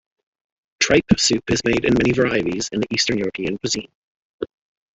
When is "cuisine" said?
3.59-3.91